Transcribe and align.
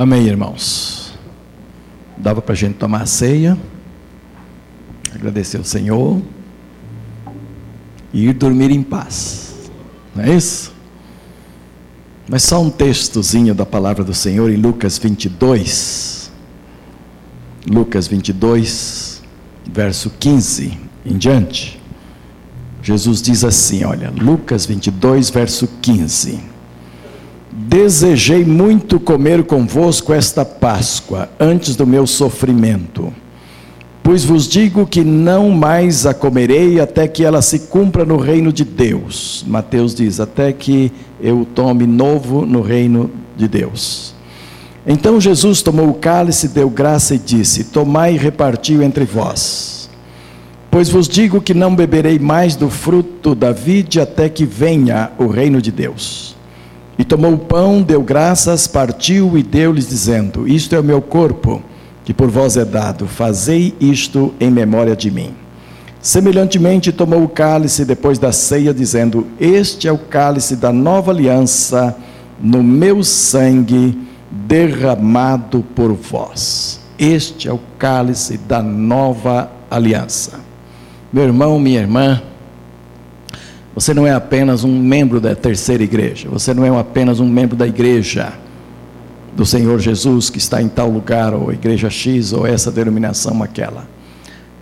Amém, 0.00 0.26
irmãos. 0.26 1.12
Dava 2.16 2.40
para 2.40 2.54
a 2.54 2.56
gente 2.56 2.76
tomar 2.76 3.02
a 3.02 3.06
ceia, 3.06 3.54
agradecer 5.14 5.58
ao 5.58 5.62
Senhor 5.64 6.22
e 8.10 8.26
ir 8.28 8.32
dormir 8.32 8.70
em 8.70 8.82
paz, 8.82 9.70
não 10.16 10.24
é 10.24 10.34
isso? 10.34 10.72
Mas 12.26 12.44
só 12.44 12.62
um 12.62 12.70
textozinho 12.70 13.54
da 13.54 13.66
palavra 13.66 14.02
do 14.02 14.14
Senhor 14.14 14.50
em 14.50 14.56
Lucas 14.56 14.96
22. 14.96 16.32
Lucas 17.70 18.08
22, 18.08 19.22
verso 19.70 20.08
15 20.18 20.78
em 21.04 21.18
diante. 21.18 21.78
Jesus 22.82 23.20
diz 23.20 23.44
assim: 23.44 23.84
olha, 23.84 24.10
Lucas 24.10 24.64
22, 24.64 25.28
verso 25.28 25.68
15. 25.82 26.49
Desejei 27.52 28.44
muito 28.44 29.00
comer 29.00 29.42
convosco 29.42 30.12
esta 30.12 30.44
Páscoa, 30.44 31.28
antes 31.38 31.74
do 31.74 31.84
meu 31.84 32.06
sofrimento. 32.06 33.12
Pois 34.02 34.24
vos 34.24 34.48
digo 34.48 34.86
que 34.86 35.02
não 35.04 35.50
mais 35.50 36.06
a 36.06 36.14
comerei 36.14 36.80
até 36.80 37.08
que 37.08 37.24
ela 37.24 37.42
se 37.42 37.60
cumpra 37.60 38.04
no 38.04 38.16
reino 38.16 38.52
de 38.52 38.64
Deus. 38.64 39.44
Mateus 39.46 39.94
diz: 39.94 40.20
até 40.20 40.52
que 40.52 40.92
eu 41.20 41.46
tome 41.54 41.86
novo 41.86 42.46
no 42.46 42.62
reino 42.62 43.10
de 43.36 43.46
Deus. 43.46 44.14
Então 44.86 45.20
Jesus 45.20 45.60
tomou 45.60 45.88
o 45.90 45.94
cálice, 45.94 46.48
deu 46.48 46.70
graça 46.70 47.14
e 47.14 47.18
disse: 47.18 47.64
Tomai 47.64 48.14
e 48.14 48.18
repartiu 48.18 48.82
entre 48.82 49.04
vós. 49.04 49.90
Pois 50.70 50.88
vos 50.88 51.08
digo 51.08 51.40
que 51.40 51.52
não 51.52 51.74
beberei 51.74 52.18
mais 52.18 52.54
do 52.54 52.70
fruto 52.70 53.34
da 53.34 53.50
vide 53.50 54.00
até 54.00 54.28
que 54.28 54.44
venha 54.44 55.10
o 55.18 55.26
reino 55.26 55.60
de 55.60 55.72
Deus. 55.72 56.29
E 56.98 57.04
tomou 57.04 57.32
o 57.32 57.38
pão, 57.38 57.82
deu 57.82 58.02
graças, 58.02 58.66
partiu 58.66 59.36
e 59.38 59.42
deu-lhes, 59.42 59.88
dizendo: 59.88 60.46
Isto 60.46 60.74
é 60.74 60.80
o 60.80 60.84
meu 60.84 61.00
corpo 61.00 61.62
que 62.04 62.14
por 62.14 62.28
vós 62.28 62.56
é 62.56 62.64
dado, 62.64 63.06
fazei 63.06 63.74
isto 63.80 64.34
em 64.40 64.50
memória 64.50 64.96
de 64.96 65.10
mim. 65.10 65.34
Semelhantemente, 66.02 66.92
tomou 66.92 67.22
o 67.22 67.28
cálice 67.28 67.84
depois 67.84 68.18
da 68.18 68.32
ceia, 68.32 68.72
dizendo: 68.72 69.26
Este 69.38 69.86
é 69.86 69.92
o 69.92 69.98
cálice 69.98 70.56
da 70.56 70.72
nova 70.72 71.10
aliança, 71.10 71.96
no 72.40 72.62
meu 72.62 73.04
sangue 73.04 73.98
derramado 74.30 75.62
por 75.74 75.92
vós. 75.92 76.80
Este 76.98 77.48
é 77.48 77.52
o 77.52 77.60
cálice 77.78 78.38
da 78.38 78.62
nova 78.62 79.50
aliança. 79.70 80.40
Meu 81.12 81.24
irmão, 81.24 81.58
minha 81.58 81.80
irmã, 81.80 82.22
você 83.74 83.94
não 83.94 84.06
é 84.06 84.12
apenas 84.12 84.64
um 84.64 84.78
membro 84.80 85.20
da 85.20 85.34
terceira 85.34 85.82
igreja, 85.82 86.28
você 86.28 86.52
não 86.52 86.64
é 86.64 86.80
apenas 86.80 87.20
um 87.20 87.28
membro 87.28 87.56
da 87.56 87.66
igreja 87.66 88.32
do 89.34 89.46
Senhor 89.46 89.78
Jesus 89.78 90.28
que 90.28 90.38
está 90.38 90.60
em 90.60 90.68
tal 90.68 90.90
lugar, 90.90 91.32
ou 91.34 91.52
igreja 91.52 91.88
X, 91.88 92.32
ou 92.32 92.46
essa 92.46 92.70
denominação, 92.70 93.42
aquela. 93.42 93.88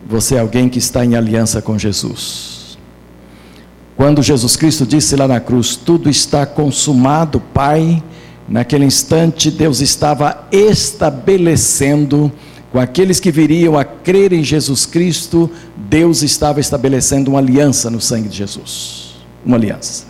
Você 0.08 0.36
é 0.36 0.40
alguém 0.40 0.68
que 0.68 0.78
está 0.78 1.04
em 1.04 1.16
aliança 1.16 1.60
com 1.60 1.78
Jesus. 1.78 2.78
Quando 3.96 4.22
Jesus 4.22 4.54
Cristo 4.56 4.86
disse 4.86 5.16
lá 5.16 5.26
na 5.26 5.40
cruz: 5.40 5.74
Tudo 5.74 6.08
está 6.08 6.46
consumado, 6.46 7.40
Pai, 7.40 8.02
naquele 8.48 8.84
instante 8.84 9.50
Deus 9.50 9.80
estava 9.80 10.46
estabelecendo, 10.52 12.30
com 12.78 12.82
aqueles 12.82 13.18
que 13.18 13.32
viriam 13.32 13.76
a 13.76 13.84
crer 13.84 14.32
em 14.32 14.44
Jesus 14.44 14.86
Cristo, 14.86 15.50
Deus 15.76 16.22
estava 16.22 16.60
estabelecendo 16.60 17.32
uma 17.32 17.40
aliança 17.40 17.90
no 17.90 18.00
sangue 18.00 18.28
de 18.28 18.36
Jesus. 18.36 19.16
Uma 19.44 19.56
aliança 19.56 20.06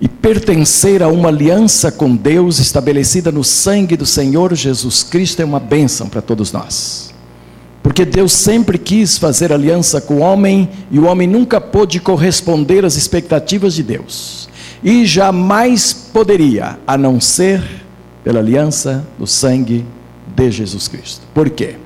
e 0.00 0.08
pertencer 0.08 1.02
a 1.02 1.08
uma 1.08 1.28
aliança 1.28 1.90
com 1.90 2.14
Deus 2.14 2.60
estabelecida 2.60 3.32
no 3.32 3.42
sangue 3.42 3.96
do 3.96 4.06
Senhor 4.06 4.54
Jesus 4.54 5.02
Cristo 5.02 5.42
é 5.42 5.44
uma 5.44 5.58
bênção 5.58 6.08
para 6.08 6.22
todos 6.22 6.52
nós. 6.52 7.12
Porque 7.82 8.04
Deus 8.04 8.32
sempre 8.32 8.78
quis 8.78 9.18
fazer 9.18 9.52
aliança 9.52 10.00
com 10.00 10.18
o 10.18 10.20
homem 10.20 10.68
e 10.88 11.00
o 11.00 11.06
homem 11.06 11.26
nunca 11.26 11.60
pôde 11.60 11.98
corresponder 11.98 12.84
às 12.84 12.94
expectativas 12.94 13.74
de 13.74 13.82
Deus. 13.82 14.48
E 14.84 15.04
jamais 15.04 15.92
poderia, 15.92 16.78
a 16.86 16.96
não 16.96 17.20
ser 17.20 17.60
pela 18.22 18.38
aliança 18.38 19.04
do 19.18 19.26
sangue 19.26 19.84
de 20.34 20.50
Jesus 20.50 20.88
Cristo. 20.88 21.26
Por 21.32 21.50
quê? 21.50 21.76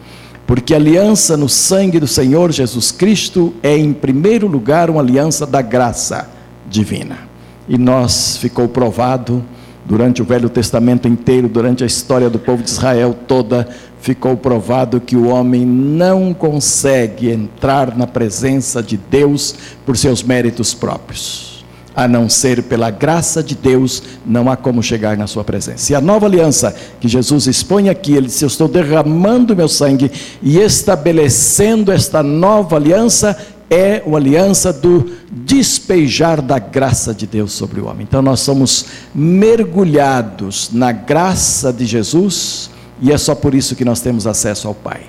Porque 0.47 0.73
a 0.73 0.77
aliança 0.77 1.37
no 1.37 1.49
sangue 1.49 2.01
do 2.01 2.07
Senhor 2.07 2.51
Jesus 2.53 2.91
Cristo 2.91 3.55
é, 3.63 3.77
em 3.77 3.93
primeiro 3.93 4.47
lugar, 4.47 4.89
uma 4.89 5.01
aliança 5.01 5.47
da 5.47 5.61
graça 5.61 6.31
divina 6.69 7.29
e 7.69 7.77
nós 7.77 8.39
ficou 8.39 8.67
provado 8.67 9.45
durante 9.85 10.23
o 10.23 10.25
Velho 10.25 10.49
Testamento 10.49 11.07
inteiro, 11.07 11.49
durante 11.49 11.85
a 11.85 11.87
história 11.87 12.29
do 12.29 12.39
povo 12.39 12.63
de 12.63 12.71
Israel 12.71 13.15
toda, 13.27 13.69
ficou 14.01 14.37
provado 14.37 15.01
que 15.01 15.17
o 15.17 15.29
homem 15.29 15.65
não 15.65 16.33
consegue 16.33 17.31
entrar 17.31 17.97
na 17.97 18.07
presença 18.07 18.83
de 18.83 18.97
Deus 18.97 19.55
por 19.85 19.97
seus 19.97 20.23
méritos 20.23 20.75
próprios. 20.75 21.48
A 21.99 22.07
não 22.07 22.29
ser 22.29 22.63
pela 22.63 22.93
graça 22.93 23.43
de 23.43 23.57
Deus, 23.57 24.05
não 24.25 24.49
há 24.49 24.57
como 24.57 24.81
chegar 24.85 25.17
na 25.17 25.27
sua 25.27 25.43
presença. 25.43 25.93
E 25.93 25.97
a 25.97 26.01
nova 26.01 26.27
aliança 26.27 26.73
que 27.01 27.09
Jesus 27.09 27.49
expõe 27.49 27.89
aqui, 27.89 28.13
ele 28.13 28.29
disse: 28.29 28.45
Eu 28.45 28.47
estou 28.47 28.69
derramando 28.69 29.57
meu 29.57 29.67
sangue 29.67 30.09
e 30.41 30.61
estabelecendo 30.61 31.91
esta 31.91 32.23
nova 32.23 32.77
aliança 32.77 33.37
é 33.69 34.01
uma 34.07 34.17
aliança 34.17 34.73
do 34.73 35.11
despejar 35.31 36.41
da 36.41 36.61
graça 36.61 37.13
de 37.13 37.27
Deus 37.27 37.51
sobre 37.51 37.81
o 37.81 37.87
homem. 37.87 38.07
Então 38.09 38.23
nós 38.23 38.39
somos 38.39 38.87
mergulhados 39.13 40.71
na 40.73 40.93
graça 40.93 41.73
de 41.73 41.85
Jesus 41.85 42.71
e 43.03 43.11
é 43.11 43.19
só 43.19 43.35
por 43.35 43.57
isso 43.57 43.75
que 43.75 43.85
nós 43.85 44.01
temos 44.01 44.25
acesso 44.25 44.69
ao 44.69 44.75
Pai, 44.75 45.03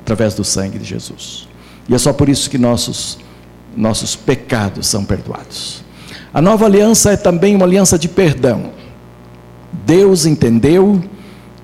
através 0.00 0.32
do 0.32 0.44
sangue 0.44 0.78
de 0.78 0.84
Jesus. 0.86 1.46
E 1.88 1.94
é 1.94 1.98
só 1.98 2.10
por 2.10 2.30
isso 2.30 2.48
que 2.48 2.56
nossos 2.56 3.18
nossos 3.76 4.16
pecados 4.16 4.86
são 4.86 5.04
perdoados. 5.04 5.82
A 6.34 6.40
nova 6.40 6.64
aliança 6.64 7.12
é 7.12 7.16
também 7.16 7.54
uma 7.54 7.66
aliança 7.66 7.98
de 7.98 8.08
perdão. 8.08 8.70
Deus 9.84 10.24
entendeu 10.24 11.02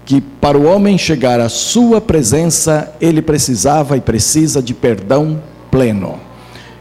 que 0.04 0.20
para 0.20 0.58
o 0.58 0.64
homem 0.64 0.96
chegar 0.98 1.40
à 1.40 1.48
sua 1.48 2.00
presença, 2.00 2.92
ele 3.00 3.22
precisava 3.22 3.96
e 3.96 4.00
precisa 4.00 4.62
de 4.62 4.74
perdão 4.74 5.40
pleno. 5.70 6.18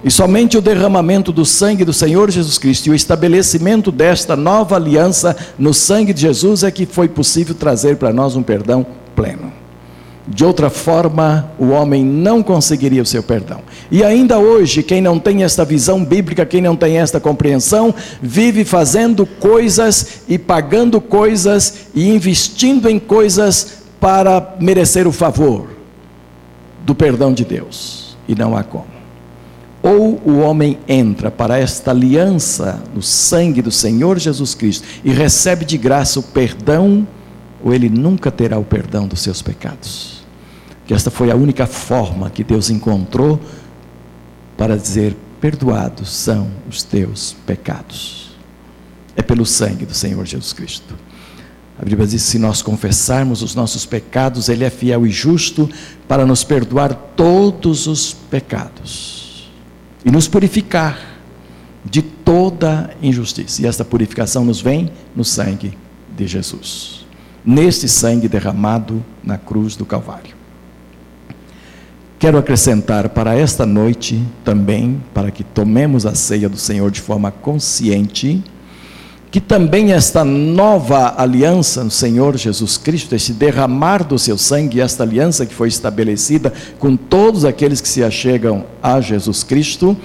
E 0.04 0.12
somente 0.12 0.58
o 0.58 0.62
derramamento 0.62 1.32
do 1.32 1.46
sangue 1.46 1.84
do 1.84 1.92
Senhor 1.94 2.30
Jesus 2.30 2.58
Cristo 2.58 2.88
e 2.88 2.90
o 2.92 2.96
estabelecimento 2.96 3.92
desta 3.92 4.36
nova 4.36 4.76
aliança 4.76 5.36
no 5.58 5.74
sangue 5.74 6.14
de 6.14 6.22
Jesus 6.22 6.64
é 6.64 6.72
que 6.72 6.86
foi 6.86 7.08
possível 7.08 7.56
trazer 7.56 7.98
para 7.98 8.14
nós 8.14 8.36
um 8.36 8.44
perdão 8.44 8.86
pleno. 9.16 9.47
De 10.28 10.44
outra 10.44 10.70
forma, 10.70 11.50
o 11.58 11.70
homem 11.70 12.04
não 12.04 12.44
conseguiria 12.44 13.02
o 13.02 13.06
seu 13.06 13.24
perdão. 13.24 13.62
E 13.90 14.04
ainda 14.04 14.38
hoje, 14.38 14.84
quem 14.84 15.00
não 15.00 15.18
tem 15.18 15.44
esta 15.44 15.64
visão 15.64 16.04
bíblica, 16.04 16.46
quem 16.46 16.62
não 16.62 16.76
tem 16.76 16.98
esta 16.98 17.18
compreensão, 17.18 17.96
vive 18.22 18.66
fazendo 18.66 19.26
coisas 19.26 20.24
e 20.28 20.38
pagando 20.38 21.00
coisas 21.00 21.88
e 21.96 22.10
investindo 22.10 22.90
em 22.90 23.00
coisas 23.00 23.84
para 24.02 24.56
merecer 24.60 25.08
o 25.08 25.14
favor 25.14 25.70
do 26.86 26.94
perdão 26.94 27.34
de 27.34 27.46
Deus. 27.46 28.18
E 28.28 28.36
não 28.36 28.58
há 28.58 28.64
como. 28.64 28.98
Ou 29.82 30.22
o 30.26 30.40
homem 30.40 30.78
entra 30.90 31.32
para 31.32 31.58
esta 31.58 31.92
aliança 31.92 32.82
no 32.94 33.02
sangue 33.02 33.62
do 33.62 33.72
Senhor 33.72 34.20
Jesus 34.20 34.54
Cristo 34.54 34.86
e 35.06 35.12
recebe 35.12 35.64
de 35.64 35.78
graça 35.78 36.20
o 36.20 36.24
perdão, 36.24 37.08
ou 37.64 37.74
ele 37.74 37.88
nunca 37.88 38.30
terá 38.30 38.60
o 38.60 38.66
perdão 38.66 39.08
dos 39.08 39.22
seus 39.22 39.42
pecados. 39.42 40.17
Que 40.88 40.94
esta 40.94 41.12
foi 41.12 41.30
a 41.30 41.36
única 41.36 41.68
forma 41.68 42.30
que 42.30 42.46
Deus 42.46 42.70
encontrou 42.70 43.40
para 44.58 44.78
dizer: 44.78 45.16
perdoados 45.42 46.10
são 46.10 46.50
os 46.68 46.82
teus 46.82 47.36
pecados. 47.46 48.32
É 49.16 49.22
pelo 49.22 49.46
sangue 49.46 49.86
do 49.86 49.94
Senhor 49.94 50.26
Jesus 50.26 50.54
Cristo. 50.54 50.96
A 51.78 51.84
Bíblia 51.84 52.08
diz: 52.08 52.22
se 52.22 52.40
nós 52.40 52.62
confessarmos 52.62 53.44
os 53.44 53.54
nossos 53.54 53.86
pecados, 53.86 54.48
Ele 54.48 54.64
é 54.64 54.70
fiel 54.70 55.06
e 55.06 55.12
justo 55.12 55.70
para 56.08 56.26
nos 56.26 56.46
perdoar 56.46 56.94
todos 56.94 57.86
os 57.86 58.14
pecados 58.14 59.52
e 60.06 60.10
nos 60.10 60.26
purificar 60.28 60.98
de 61.84 62.02
toda 62.02 62.96
injustiça. 63.02 63.62
E 63.62 63.66
esta 63.66 63.84
purificação 63.84 64.46
nos 64.46 64.62
vem 64.62 64.90
no 65.14 65.26
sangue 65.26 65.78
de 66.16 66.26
Jesus. 66.26 67.06
Neste 67.46 67.90
sangue 67.90 68.30
derramado 68.30 69.04
na 69.22 69.38
cruz 69.38 69.76
do 69.76 69.86
Calvário. 69.86 70.37
Quero 72.28 72.40
acrescentar 72.40 73.08
para 73.08 73.38
esta 73.38 73.66
noite 73.66 74.22
também, 74.44 75.02
para 75.14 75.32
que 75.32 75.46
tomemos 75.46 76.06
a 76.06 76.14
ceia 76.14 76.50
do 76.50 76.58
Senhor 76.58 76.92
de 76.92 77.00
forma 77.00 77.32
consciente, 77.32 78.44
que 79.32 79.40
também 79.40 79.94
esta 79.94 80.26
nova 80.26 81.16
aliança 81.18 81.86
no 81.86 81.90
Senhor 81.90 82.36
Jesus 82.36 82.76
Cristo, 82.76 83.16
este 83.16 83.32
derramar 83.32 84.04
do 84.04 84.20
seu 84.20 84.38
sangue, 84.38 84.82
esta 84.82 85.04
aliança 85.04 85.46
que 85.46 85.56
foi 85.56 85.70
estabelecida 85.70 86.52
com 86.78 86.98
todos 86.98 87.46
aqueles 87.46 87.80
que 87.80 87.88
se 87.88 88.04
achegam 88.04 88.66
a 88.84 89.00
Jesus 89.00 89.42
Cristo, 89.42 89.96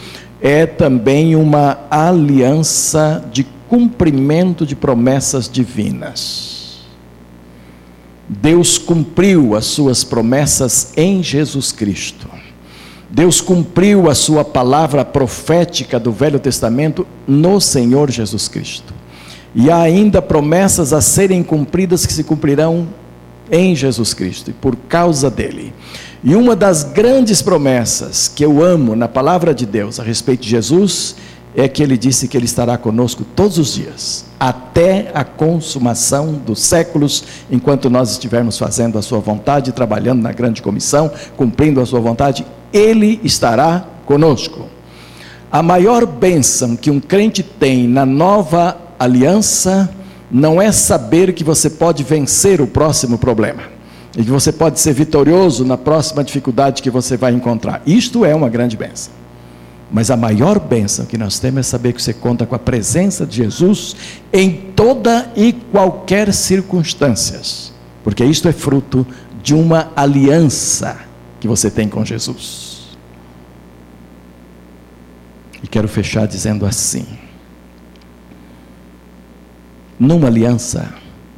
é 0.40 0.64
também 0.64 1.34
uma 1.34 1.76
aliança 1.90 3.24
de 3.32 3.44
cumprimento 3.68 4.64
de 4.64 4.76
promessas 4.76 5.50
divinas. 5.50 6.51
Deus 8.40 8.78
cumpriu 8.78 9.54
as 9.54 9.66
suas 9.66 10.04
promessas 10.04 10.92
em 10.96 11.22
Jesus 11.22 11.70
Cristo. 11.70 12.26
Deus 13.10 13.42
cumpriu 13.42 14.08
a 14.08 14.14
sua 14.14 14.42
palavra 14.42 15.04
profética 15.04 16.00
do 16.00 16.10
Velho 16.10 16.38
Testamento 16.38 17.06
no 17.28 17.60
Senhor 17.60 18.10
Jesus 18.10 18.48
Cristo. 18.48 18.94
E 19.54 19.70
há 19.70 19.80
ainda 19.82 20.22
promessas 20.22 20.94
a 20.94 21.02
serem 21.02 21.42
cumpridas 21.42 22.06
que 22.06 22.12
se 22.12 22.24
cumprirão 22.24 22.88
em 23.50 23.76
Jesus 23.76 24.14
Cristo 24.14 24.48
e 24.50 24.54
por 24.54 24.76
causa 24.88 25.30
dele. 25.30 25.74
E 26.24 26.34
uma 26.34 26.56
das 26.56 26.84
grandes 26.84 27.42
promessas 27.42 28.28
que 28.28 28.42
eu 28.42 28.64
amo 28.64 28.96
na 28.96 29.08
palavra 29.08 29.52
de 29.52 29.66
Deus 29.66 30.00
a 30.00 30.02
respeito 30.02 30.44
de 30.44 30.48
Jesus 30.48 31.16
é 31.16 31.31
que 31.68 31.82
ele 31.82 31.98
disse 31.98 32.28
que 32.28 32.36
ele 32.36 32.46
estará 32.46 32.78
conosco 32.78 33.24
todos 33.36 33.58
os 33.58 33.74
dias, 33.74 34.24
até 34.40 35.10
a 35.12 35.22
consumação 35.22 36.32
dos 36.32 36.60
séculos, 36.60 37.24
enquanto 37.50 37.90
nós 37.90 38.10
estivermos 38.10 38.58
fazendo 38.58 38.98
a 38.98 39.02
sua 39.02 39.20
vontade, 39.20 39.72
trabalhando 39.72 40.22
na 40.22 40.32
grande 40.32 40.62
comissão, 40.62 41.10
cumprindo 41.36 41.80
a 41.80 41.86
sua 41.86 42.00
vontade, 42.00 42.46
ele 42.72 43.20
estará 43.22 43.86
conosco. 44.06 44.66
A 45.50 45.62
maior 45.62 46.06
bênção 46.06 46.74
que 46.74 46.90
um 46.90 46.98
crente 46.98 47.42
tem 47.42 47.86
na 47.86 48.06
nova 48.06 48.78
aliança 48.98 49.94
não 50.30 50.62
é 50.62 50.72
saber 50.72 51.34
que 51.34 51.44
você 51.44 51.68
pode 51.68 52.02
vencer 52.02 52.62
o 52.62 52.66
próximo 52.66 53.18
problema 53.18 53.64
e 54.16 54.24
que 54.24 54.30
você 54.30 54.50
pode 54.50 54.80
ser 54.80 54.94
vitorioso 54.94 55.64
na 55.64 55.76
próxima 55.76 56.24
dificuldade 56.24 56.82
que 56.82 56.90
você 56.90 57.18
vai 57.18 57.34
encontrar. 57.34 57.82
Isto 57.86 58.24
é 58.24 58.34
uma 58.34 58.48
grande 58.48 58.76
bênção. 58.76 59.21
Mas 59.92 60.10
a 60.10 60.16
maior 60.16 60.58
bênção 60.58 61.04
que 61.04 61.18
nós 61.18 61.38
temos 61.38 61.60
é 61.60 61.62
saber 61.62 61.92
que 61.92 62.02
você 62.02 62.14
conta 62.14 62.46
com 62.46 62.54
a 62.54 62.58
presença 62.58 63.26
de 63.26 63.36
Jesus 63.36 63.94
em 64.32 64.72
toda 64.74 65.30
e 65.36 65.52
qualquer 65.52 66.32
circunstâncias, 66.32 67.74
porque 68.02 68.24
isto 68.24 68.48
é 68.48 68.52
fruto 68.52 69.06
de 69.42 69.54
uma 69.54 69.92
aliança 69.94 70.96
que 71.38 71.46
você 71.46 71.70
tem 71.70 71.90
com 71.90 72.02
Jesus. 72.04 72.96
E 75.62 75.68
quero 75.68 75.88
fechar 75.88 76.26
dizendo 76.26 76.64
assim: 76.64 77.06
numa 80.00 80.28
aliança, 80.28 80.94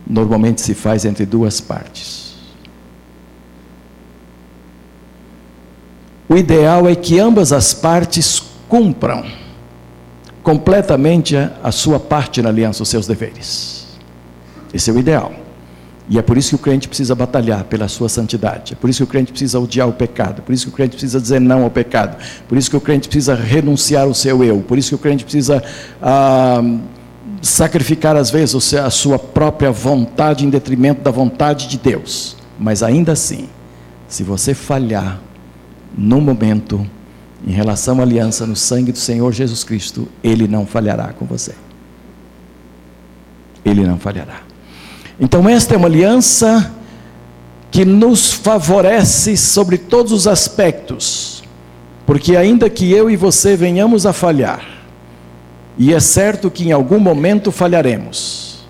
normalmente 0.07 0.61
se 0.61 0.75
faz 0.75 1.05
entre 1.05 1.27
duas 1.27 1.61
partes. 1.61 2.34
O 6.35 6.37
ideal 6.37 6.89
é 6.89 6.97
que 6.97 7.21
ambas 7.21 7.53
as 7.53 7.73
partes 7.73 8.43
cumpram 8.69 9.25
completamente 10.43 11.37
a 11.63 11.71
sua 11.71 12.01
parte 12.01 12.43
na 12.43 12.49
aliança, 12.49 12.83
os 12.83 12.89
seus 12.89 13.07
deveres. 13.07 13.87
Esse 14.73 14.91
é 14.91 14.93
o 14.93 14.99
ideal. 14.99 15.33
E 16.09 16.19
é 16.19 16.23
por 16.23 16.37
isso 16.37 16.49
que 16.49 16.55
o 16.57 16.59
crente 16.59 16.89
precisa 16.89 17.15
batalhar 17.15 17.63
pela 17.63 17.87
sua 17.87 18.09
santidade. 18.09 18.73
É 18.73 18.77
por 18.77 18.91
isso 18.91 18.97
que 18.97 19.05
o 19.05 19.07
crente 19.07 19.31
precisa 19.31 19.61
odiar 19.61 19.89
o 19.89 19.93
pecado. 19.93 20.41
É 20.41 20.45
por 20.45 20.53
isso 20.53 20.67
que 20.67 20.71
o 20.73 20.75
crente 20.75 20.97
precisa 20.97 21.21
dizer 21.21 21.41
não 21.41 21.63
ao 21.63 21.71
pecado. 21.71 22.17
É 22.21 22.49
por 22.49 22.59
isso 22.59 22.69
que 22.69 22.77
o 22.77 22.81
crente 22.81 23.07
precisa 23.07 23.37
renunciar 23.37 24.03
ao 24.03 24.13
seu 24.13 24.43
eu. 24.43 24.59
É 24.59 24.63
por 24.63 24.77
isso 24.77 24.89
que 24.89 24.95
o 24.97 24.99
crente 24.99 25.23
precisa 25.23 25.63
ah, 26.03 26.61
sacrificar 27.43 28.17
às 28.17 28.33
vezes 28.33 28.75
a 28.75 28.91
sua 28.91 29.21
própria 29.21 29.71
vontade 29.71 30.45
em 30.45 30.51
detrimento 30.51 31.01
da 31.01 31.13
vontade 31.13 31.69
de 31.69 31.79
Deus. 31.79 32.37
Mas 32.59 32.83
ainda 32.83 33.13
assim, 33.13 33.49
se 34.09 34.25
você 34.25 34.53
falhar 34.53 35.21
no 35.97 36.21
momento 36.21 36.87
em 37.47 37.53
relação 37.53 38.01
à 38.01 38.03
aliança 38.03 38.47
no 38.47 38.57
sangue 38.57 38.91
do 38.91 38.99
Senhor 38.99 39.33
Jesus 39.33 39.63
Cristo, 39.63 40.09
ele 40.23 40.49
não 40.49 40.67
falhará 40.67 41.13
com 41.13 41.27
você. 41.27 41.55
Ele 43.65 43.87
não 43.87 43.99
falhará. 43.99 44.41
Então, 45.21 45.49
esta 45.49 45.75
é 45.75 45.77
uma 45.77 45.87
aliança 45.87 46.73
que 47.71 47.85
nos 47.85 48.33
favorece 48.33 49.37
sobre 49.37 49.77
todos 49.77 50.13
os 50.13 50.27
aspectos, 50.27 51.43
porque 52.07 52.37
ainda 52.37 52.71
que 52.71 52.91
eu 52.93 53.11
e 53.11 53.17
você 53.17 53.57
venhamos 53.57 54.07
a 54.07 54.13
falhar, 54.13 54.65
e 55.77 55.93
é 55.93 56.01
certo 56.01 56.51
que 56.51 56.69
em 56.69 56.73
algum 56.73 57.01
momento 57.01 57.51
falharemos, 57.51 58.65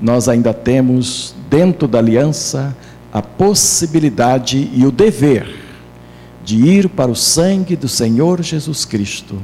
nós 0.00 0.28
ainda 0.28 0.54
temos 0.54 1.34
dentro 1.50 1.88
da 1.88 1.98
aliança 1.98 2.74
a 3.12 3.20
possibilidade 3.20 4.70
e 4.72 4.86
o 4.86 4.92
dever 4.92 5.59
de 6.44 6.56
ir 6.56 6.88
para 6.88 7.10
o 7.10 7.16
sangue 7.16 7.76
do 7.76 7.88
Senhor 7.88 8.42
Jesus 8.42 8.84
Cristo 8.84 9.40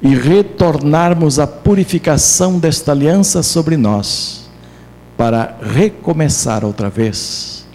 e 0.00 0.14
retornarmos 0.14 1.38
à 1.38 1.46
purificação 1.46 2.58
desta 2.58 2.92
aliança 2.92 3.42
sobre 3.42 3.76
nós, 3.76 4.50
para 5.16 5.56
recomeçar 5.62 6.64
outra 6.64 6.90
vez 6.90 7.66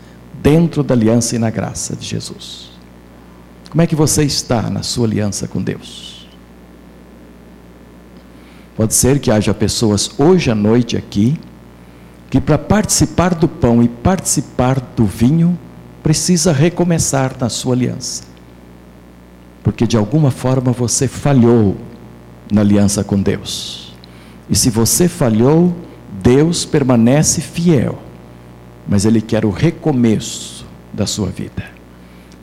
dentro 0.41 0.83
da 0.83 0.93
aliança 0.93 1.35
e 1.35 1.39
na 1.39 1.49
graça 1.49 1.95
de 1.95 2.05
Jesus. 2.05 2.69
Como 3.69 3.81
é 3.81 3.87
que 3.87 3.95
você 3.95 4.23
está 4.23 4.69
na 4.69 4.83
sua 4.83 5.07
aliança 5.07 5.47
com 5.47 5.61
Deus? 5.61 6.27
Pode 8.75 8.93
ser 8.93 9.19
que 9.19 9.31
haja 9.31 9.53
pessoas 9.53 10.11
hoje 10.17 10.49
à 10.51 10.55
noite 10.55 10.95
aqui 10.95 11.37
que 12.29 12.39
para 12.39 12.57
participar 12.57 13.33
do 13.33 13.47
pão 13.47 13.81
e 13.81 13.89
participar 13.89 14.79
do 14.95 15.05
vinho 15.05 15.57
precisa 16.03 16.53
recomeçar 16.53 17.35
na 17.39 17.49
sua 17.49 17.73
aliança 17.73 18.28
porque 19.63 19.85
de 19.85 19.97
alguma 19.97 20.31
forma 20.31 20.71
você 20.71 21.07
falhou 21.07 21.75
na 22.51 22.61
aliança 22.61 23.03
com 23.03 23.21
Deus. 23.21 23.93
E 24.49 24.55
se 24.55 24.69
você 24.69 25.07
falhou, 25.07 25.75
Deus 26.21 26.65
permanece 26.65 27.41
fiel, 27.41 27.99
mas 28.87 29.05
Ele 29.05 29.21
quer 29.21 29.45
o 29.45 29.51
recomeço 29.51 30.65
da 30.91 31.05
sua 31.05 31.27
vida. 31.27 31.63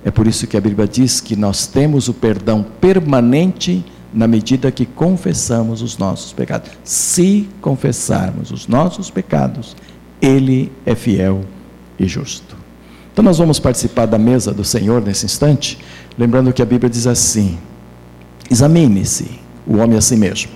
É 0.04 0.10
por 0.10 0.26
isso 0.26 0.46
que 0.46 0.56
a 0.56 0.60
Bíblia 0.60 0.86
diz 0.86 1.20
que 1.20 1.34
nós 1.34 1.66
temos 1.66 2.08
o 2.08 2.14
perdão 2.14 2.64
permanente 2.80 3.84
na 4.14 4.28
medida 4.28 4.70
que 4.70 4.86
confessamos 4.86 5.82
os 5.82 5.98
nossos 5.98 6.32
pecados. 6.32 6.70
Se 6.84 7.48
confessarmos 7.60 8.52
os 8.52 8.68
nossos 8.68 9.10
pecados, 9.10 9.76
Ele 10.22 10.70
é 10.86 10.94
fiel 10.94 11.40
e 11.98 12.06
justo. 12.06 12.56
Então 13.16 13.24
nós 13.24 13.38
vamos 13.38 13.58
participar 13.58 14.04
da 14.04 14.18
mesa 14.18 14.52
do 14.52 14.62
Senhor 14.62 15.00
nesse 15.00 15.24
instante. 15.24 15.78
Lembrando 16.18 16.52
que 16.52 16.60
a 16.60 16.66
Bíblia 16.66 16.90
diz 16.90 17.06
assim: 17.06 17.56
examine-se 18.50 19.40
o 19.66 19.78
homem 19.78 19.96
a 19.96 20.02
si 20.02 20.16
mesmo, 20.16 20.52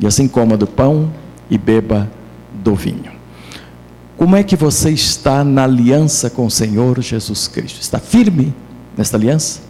e 0.00 0.06
assim 0.06 0.26
coma 0.26 0.56
do 0.56 0.66
pão 0.66 1.12
e 1.50 1.58
beba 1.58 2.10
do 2.64 2.74
vinho. 2.74 3.12
Como 4.16 4.34
é 4.34 4.42
que 4.42 4.56
você 4.56 4.88
está 4.88 5.44
na 5.44 5.64
aliança 5.64 6.30
com 6.30 6.46
o 6.46 6.50
Senhor 6.50 6.98
Jesus 7.02 7.46
Cristo? 7.46 7.78
Está 7.82 7.98
firme 7.98 8.54
nesta 8.96 9.18
aliança? 9.18 9.60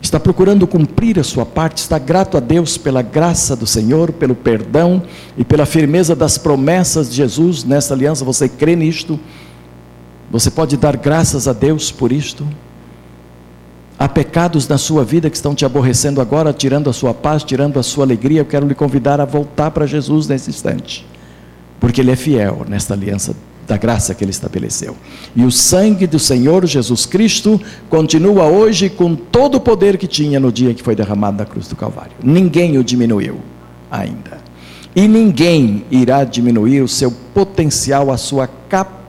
Está 0.00 0.20
procurando 0.20 0.68
cumprir 0.68 1.18
a 1.18 1.24
sua 1.24 1.44
parte? 1.44 1.78
Está 1.78 1.98
grato 1.98 2.36
a 2.36 2.40
Deus 2.40 2.78
pela 2.78 3.02
graça 3.02 3.56
do 3.56 3.66
Senhor, 3.66 4.12
pelo 4.12 4.36
perdão 4.36 5.02
e 5.36 5.44
pela 5.44 5.66
firmeza 5.66 6.14
das 6.14 6.38
promessas 6.38 7.10
de 7.10 7.16
Jesus 7.16 7.64
nesta 7.64 7.94
aliança? 7.94 8.24
Você 8.24 8.48
crê 8.48 8.76
nisto? 8.76 9.18
Você 10.30 10.50
pode 10.50 10.76
dar 10.76 10.96
graças 10.96 11.46
a 11.46 11.52
Deus 11.52 11.90
por 11.90 12.10
isto? 12.10 12.46
Há 13.98 14.08
pecados 14.08 14.66
na 14.66 14.76
sua 14.76 15.04
vida 15.04 15.30
que 15.30 15.36
estão 15.36 15.54
te 15.54 15.64
aborrecendo 15.64 16.20
agora, 16.20 16.52
tirando 16.52 16.90
a 16.90 16.92
sua 16.92 17.14
paz, 17.14 17.44
tirando 17.44 17.78
a 17.78 17.82
sua 17.82 18.04
alegria. 18.04 18.40
Eu 18.40 18.44
quero 18.44 18.66
lhe 18.66 18.74
convidar 18.74 19.20
a 19.20 19.24
voltar 19.24 19.70
para 19.70 19.86
Jesus 19.86 20.26
nesse 20.26 20.50
instante, 20.50 21.06
porque 21.78 22.00
Ele 22.00 22.10
é 22.10 22.16
fiel 22.16 22.66
nesta 22.68 22.94
aliança 22.94 23.36
da 23.68 23.76
graça 23.76 24.12
que 24.12 24.24
Ele 24.24 24.32
estabeleceu. 24.32 24.96
E 25.34 25.44
o 25.44 25.50
sangue 25.50 26.06
do 26.06 26.18
Senhor 26.18 26.66
Jesus 26.66 27.06
Cristo 27.06 27.60
continua 27.88 28.46
hoje 28.46 28.90
com 28.90 29.14
todo 29.14 29.56
o 29.56 29.60
poder 29.60 29.96
que 29.96 30.08
tinha 30.08 30.40
no 30.40 30.50
dia 30.50 30.74
que 30.74 30.82
foi 30.82 30.96
derramado 30.96 31.38
na 31.38 31.44
cruz 31.44 31.68
do 31.68 31.76
Calvário. 31.76 32.12
Ninguém 32.22 32.76
o 32.76 32.84
diminuiu 32.84 33.38
ainda. 33.90 34.42
E 34.96 35.06
ninguém 35.06 35.84
irá 35.90 36.24
diminuir 36.24 36.82
o 36.82 36.88
seu 36.88 37.12
potencial, 37.32 38.10
a 38.10 38.16
sua 38.16 38.48
capacidade 38.48 39.03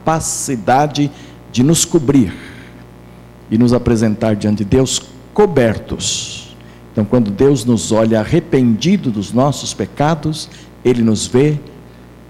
de 1.52 1.64
nos 1.64 1.86
cobrir 1.86 2.34
e 3.50 3.58
nos 3.58 3.74
apresentar 3.74 4.36
diante 4.36 4.64
de 4.64 4.66
Deus 4.66 5.02
cobertos. 5.34 6.56
Então, 6.92 7.04
quando 7.04 7.30
Deus 7.30 7.66
nos 7.66 7.92
olha 7.92 8.22
arrependido 8.22 9.12
dos 9.12 9.34
nossos 9.34 9.74
pecados, 9.74 10.50
Ele 10.84 11.04
nos 11.04 11.28
vê 11.28 11.60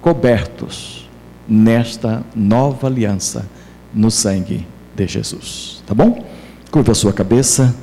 cobertos 0.01 1.08
nesta 1.48 2.24
nova 2.36 2.88
aliança 2.88 3.48
no 3.94 4.10
sangue 4.10 4.65
de 4.96 5.08
Jesus. 5.08 5.84
Tá 5.86 5.94
bom? 5.94 6.25
Curva 6.72 6.91
a 6.91 6.96
sua 6.96 7.13
cabeça. 7.13 7.75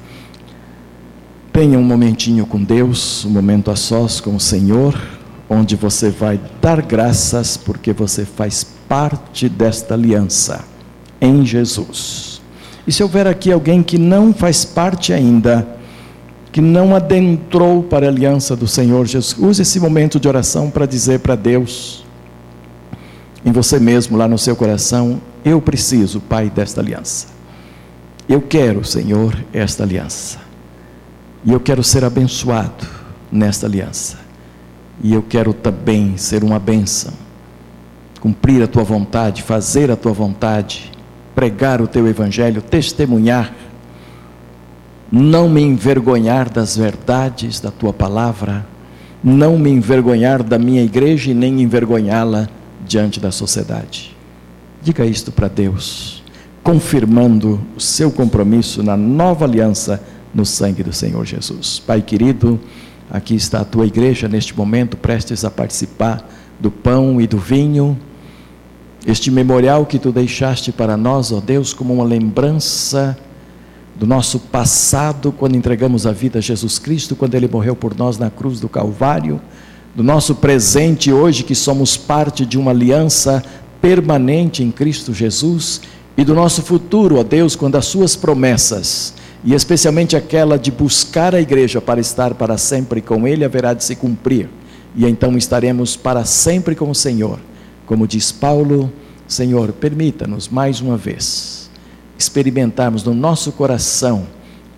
Tenha 1.53 1.79
um 1.79 1.83
momentinho 1.83 2.47
com 2.47 2.63
Deus, 2.63 3.25
um 3.25 3.31
momento 3.31 3.71
a 3.71 3.77
sós 3.77 4.21
com 4.21 4.35
o 4.35 4.41
Senhor, 4.41 5.01
onde 5.49 5.77
você 5.77 6.11
vai 6.11 6.41
dar 6.61 6.83
graças 6.83 7.57
porque 7.57 7.93
você 7.93 8.25
faz 8.25 8.67
parte 8.93 9.49
desta 9.49 9.95
aliança 9.95 10.67
em 11.19 11.47
Jesus. 11.47 12.43
E 12.87 12.93
se 12.93 13.03
houver 13.03 13.27
aqui 13.27 13.51
alguém 13.51 13.83
que 13.83 13.97
não 13.97 14.35
faz 14.35 14.67
parte 14.67 15.15
ainda, 15.15 15.67
que 16.53 16.61
não 16.61 16.95
adentrou 16.95 17.83
para 17.83 18.05
a 18.05 18.11
aliança 18.11 18.55
do 18.55 18.69
Senhor 18.69 19.07
Jesus, 19.07 19.35
use 19.39 19.63
esse 19.63 19.81
momento 19.81 20.21
de 20.21 20.29
oração 20.29 20.69
para 20.69 20.85
dizer 20.85 21.21
para 21.21 21.35
Deus, 21.35 22.05
em 23.43 23.51
você 23.51 23.81
mesmo, 23.81 24.19
lá 24.19 24.29
no 24.29 24.37
seu 24.37 24.55
coração: 24.55 25.23
eu 25.43 25.59
preciso, 25.59 26.21
Pai, 26.21 26.51
desta 26.51 26.83
aliança. 26.83 27.29
Eu 28.29 28.43
quero, 28.43 28.85
Senhor, 28.85 29.43
esta 29.55 29.85
aliança. 29.85 30.37
E 31.43 31.51
eu 31.51 31.61
quero 31.61 31.83
ser 31.83 32.05
abençoado 32.05 32.87
nesta 33.33 33.65
aliança. 33.65 34.19
E 35.03 35.15
eu 35.15 35.23
quero 35.23 35.55
também 35.55 36.19
ser 36.19 36.45
uma 36.45 36.59
bênção, 36.59 37.15
cumprir 38.23 38.63
a 38.63 38.69
tua 38.69 38.85
vontade, 38.85 39.43
fazer 39.43 39.91
a 39.91 39.97
tua 39.97 40.13
vontade, 40.13 40.93
pregar 41.35 41.83
o 41.83 41.89
teu 41.89 42.07
evangelho, 42.07 42.63
testemunhar, 42.63 43.53
não 45.11 45.49
me 45.49 45.61
envergonhar 45.61 46.49
das 46.49 46.77
verdades 46.77 47.59
da 47.59 47.73
tua 47.73 47.93
palavra, 47.93 48.65
não 49.25 49.59
me 49.59 49.71
envergonhar 49.71 50.41
da 50.41 50.57
minha 50.57 50.85
igreja 50.85 51.33
e 51.33 51.35
nem 51.35 51.63
envergonhá-la 51.63 52.49
diante 52.87 53.19
da 53.19 53.33
sociedade. 53.33 54.17
Diga 54.81 55.05
isto 55.05 55.33
para 55.33 55.49
Deus, 55.49 56.23
confirmando 56.63 57.61
o 57.77 57.81
seu 57.81 58.13
compromisso 58.13 58.85
na 58.85 58.97
nova 58.97 59.47
aliança 59.47 60.01
no 60.33 60.47
sangue 60.47 60.85
do 60.85 60.93
Senhor 60.93 61.27
Jesus. 61.27 61.83
Pai 61.85 62.01
querido, 62.01 62.61
aqui 63.11 63.35
está 63.35 63.63
a 63.63 63.65
tua 63.65 63.85
igreja 63.85 64.29
neste 64.29 64.57
momento, 64.57 64.97
prestes 64.97 65.45
a 65.45 65.51
participar 65.51 66.25
do 66.61 66.71
pão 66.71 67.21
e 67.21 67.27
do 67.27 67.37
vinho. 67.37 67.99
Este 69.05 69.33
memorial 69.33 69.85
que 69.85 69.99
tu 69.99 70.13
deixaste 70.13 70.71
para 70.71 70.97
nós, 70.97 71.33
ó 71.33 71.41
Deus, 71.41 71.75
como 71.75 71.95
uma 71.95 72.05
lembrança 72.05 73.19
do 73.97 74.07
nosso 74.07 74.39
passado, 74.39 75.33
quando 75.33 75.57
entregamos 75.57 76.07
a 76.07 76.13
vida 76.13 76.39
a 76.39 76.43
Jesus 76.43 76.79
Cristo, 76.79 77.17
quando 77.17 77.35
Ele 77.35 77.49
morreu 77.49 77.75
por 77.75 77.97
nós 77.97 78.17
na 78.17 78.31
cruz 78.31 78.61
do 78.61 78.69
Calvário, 78.69 79.41
do 79.95 80.05
nosso 80.05 80.37
presente 80.37 81.13
hoje, 81.13 81.43
que 81.43 81.55
somos 81.55 81.97
parte 81.97 82.47
de 82.47 82.57
uma 82.57 82.71
aliança 82.71 83.43
permanente 83.81 84.63
em 84.63 84.71
Cristo 84.71 85.13
Jesus, 85.13 85.81
e 86.17 86.25
do 86.25 86.35
nosso 86.35 86.63
futuro, 86.63 87.19
ó 87.19 87.25
Deus, 87.25 87.57
quando 87.57 87.77
as 87.77 87.87
Suas 87.87 88.15
promessas, 88.15 89.15
e 89.45 89.53
especialmente 89.53 90.15
aquela 90.15 90.57
de 90.57 90.71
buscar 90.71 91.35
a 91.35 91.41
igreja 91.41 91.81
para 91.81 92.01
estar 92.01 92.35
para 92.35 92.57
sempre 92.57 93.01
com 93.01 93.27
Ele, 93.27 93.45
haverá 93.45 93.75
de 93.75 93.83
se 93.83 93.97
cumprir, 93.97 94.49
e 94.95 95.05
então 95.07 95.37
estaremos 95.37 95.97
para 95.97 96.25
sempre 96.25 96.77
com 96.77 96.89
o 96.89 96.95
Senhor. 96.95 97.41
Como 97.93 98.07
diz 98.07 98.33
Paulo, 98.33 98.91
Senhor, 99.29 99.71
permita-nos 99.71 100.49
mais 100.49 100.81
uma 100.81 100.97
vez 100.97 101.71
experimentarmos 102.19 103.05
no 103.05 103.13
nosso 103.13 103.53
coração 103.53 104.27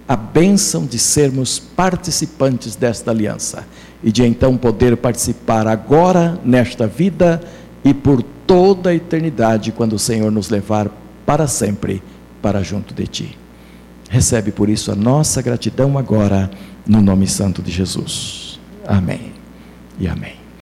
a 0.09 0.17
bênção 0.17 0.85
de 0.85 0.99
sermos 0.99 1.61
participantes 1.61 2.75
desta 2.75 3.13
aliança 3.13 3.69
e 4.03 4.11
de 4.11 4.25
então 4.25 4.57
poder 4.57 4.97
participar 4.97 5.69
agora, 5.69 6.41
nesta 6.45 6.89
vida 6.89 7.41
e 7.85 7.95
por 7.95 8.21
toda 8.21 8.91
a 8.91 8.95
eternidade, 8.97 9.71
quando 9.71 9.93
o 9.93 9.99
Senhor 9.99 10.33
nos 10.33 10.51
levar 10.51 10.91
para 11.25 11.47
sempre 11.47 12.03
para 12.43 12.65
junto 12.65 12.93
de 12.93 13.07
Ti. 13.07 13.39
Recebe 14.11 14.51
por 14.51 14.69
isso 14.69 14.91
a 14.91 14.97
nossa 14.97 15.41
gratidão 15.41 15.97
agora, 15.97 16.51
no 16.85 17.01
nome 17.01 17.29
santo 17.29 17.63
de 17.63 17.71
Jesus. 17.71 18.59
Amém 18.85 19.33
e 20.01 20.09
amém. 20.09 20.44